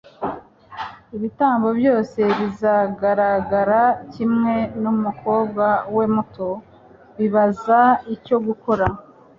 ibitambo 1.15 1.67
byose 1.79 2.19
bizagaragara, 2.37 3.81
kimwe 4.13 4.55
numukobwa 4.81 5.65
we 5.95 6.05
muto, 6.15 6.49
bibaza 7.17 7.79
icyo 8.15 8.37
gukora 8.47 8.85